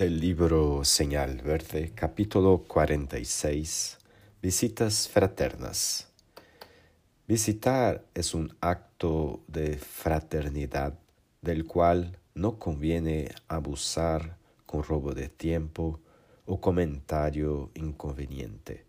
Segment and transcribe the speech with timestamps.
[0.00, 3.98] Del libro Señal Verde, capítulo 46,
[4.40, 6.08] Visitas Fraternas.
[7.28, 10.98] Visitar es un acto de fraternidad
[11.42, 16.00] del cual no conviene abusar con robo de tiempo
[16.46, 18.86] o comentario inconveniente.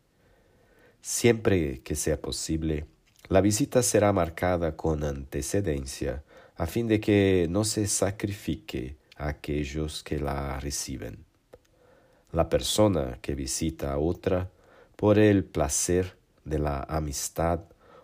[1.02, 2.86] Siempre que sea posible,
[3.28, 6.24] la visita será marcada con antecedencia
[6.56, 11.26] a fin de que no se sacrifique aquellos que la reciben.
[12.32, 14.50] La persona que visita a otra
[14.96, 17.62] por el placer de la amistad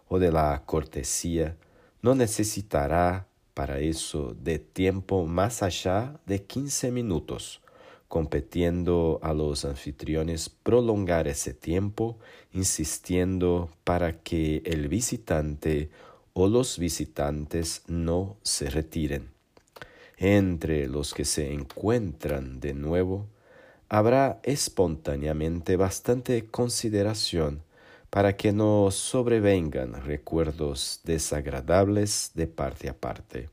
[0.10, 1.56] o de la cortesía
[2.02, 7.62] no necesitará para eso de tiempo más allá de quince minutos,
[8.08, 12.20] competiendo a los anfitriones prolongar ese tiempo,
[12.52, 15.90] insistiendo para que el visitante
[16.34, 19.37] o los visitantes no se retiren
[20.18, 23.28] entre los que se encuentran de nuevo,
[23.88, 27.62] habrá espontáneamente bastante consideración
[28.10, 33.50] para que no sobrevengan recuerdos desagradables de parte a parte.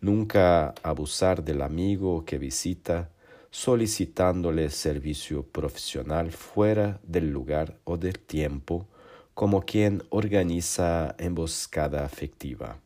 [0.00, 3.10] Nunca abusar del amigo que visita
[3.50, 8.86] solicitándole servicio profesional fuera del lugar o del tiempo
[9.34, 12.78] como quien organiza emboscada afectiva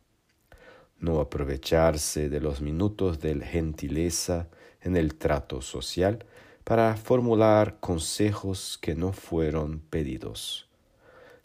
[0.99, 4.47] no aprovecharse de los minutos de gentileza
[4.81, 6.25] en el trato social
[6.63, 10.67] para formular consejos que no fueron pedidos.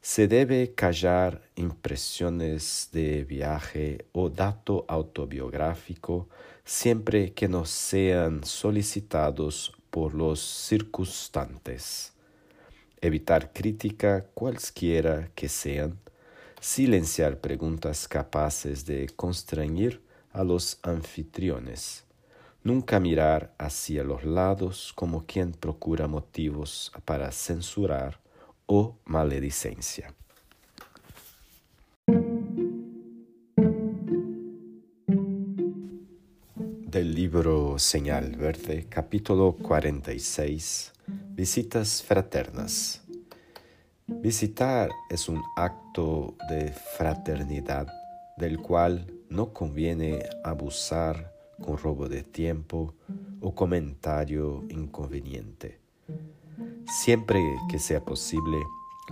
[0.03, 6.29] Se debe callar impresiones de viaje o dato autobiográfico
[6.65, 12.15] siempre que no sean solicitados por los circunstantes.
[13.03, 15.99] Evitar crítica cualesquiera que sean
[16.61, 22.05] silenciar preguntas capaces de constreñir a los anfitriones,
[22.63, 28.21] nunca mirar hacia los lados como quien procura motivos para censurar
[28.67, 30.15] o maledicencia.
[36.87, 40.93] Del libro Señal Verde, capítulo 46,
[41.35, 43.01] Visitas Fraternas.
[44.23, 47.87] Visitar es un acto de fraternidad
[48.37, 52.95] del cual no conviene abusar con robo de tiempo
[53.41, 55.81] o comentario inconveniente.
[56.87, 58.59] Siempre que sea posible,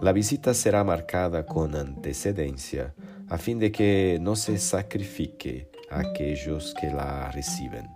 [0.02, 2.94] la visita será marcada con antecedencia
[3.30, 7.88] a fin de que no se sacrifique a aquellos que la reciben.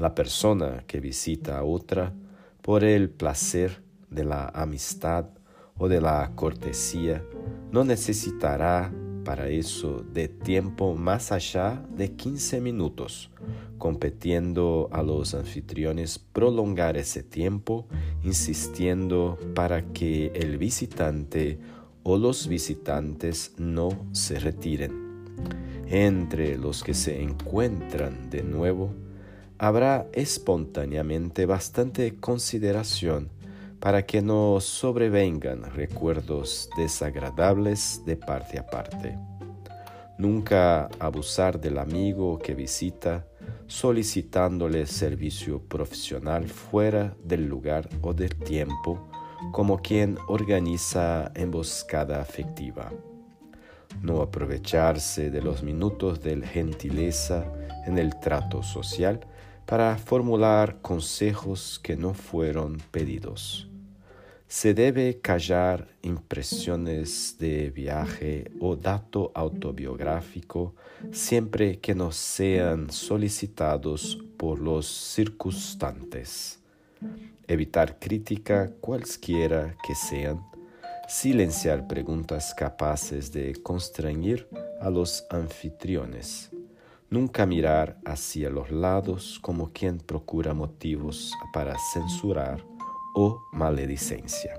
[0.00, 2.12] La persona que visita a otra
[2.60, 5.26] por el placer de la amistad
[5.78, 7.24] o de la cortesía,
[7.70, 8.92] no necesitará
[9.24, 13.30] para eso de tiempo más allá de quince minutos,
[13.78, 17.86] competiendo a los anfitriones prolongar ese tiempo,
[18.22, 21.58] insistiendo para que el visitante
[22.02, 24.92] o los visitantes no se retiren.
[25.86, 28.94] Entre los que se encuentran de nuevo,
[29.58, 33.30] habrá espontáneamente bastante consideración
[33.82, 39.18] para que no sobrevengan recuerdos desagradables de parte a parte.
[40.18, 43.26] Nunca abusar del amigo que visita
[43.66, 49.08] solicitándole servicio profesional fuera del lugar o del tiempo
[49.50, 52.92] como quien organiza emboscada afectiva.
[54.00, 57.52] No aprovecharse de los minutos de gentileza
[57.84, 59.26] en el trato social
[59.66, 63.70] para formular consejos que no fueron pedidos
[64.52, 70.74] se debe callar impresiones de viaje o dato autobiográfico
[71.10, 76.60] siempre que no sean solicitados por los circunstantes.
[77.48, 80.44] Evitar crítica cualesquiera que sean.
[81.08, 84.46] Silenciar preguntas capaces de constreñir
[84.82, 86.50] a los anfitriones.
[87.08, 92.62] Nunca mirar hacia los lados como quien procura motivos para censurar
[93.14, 94.54] o maledicencia.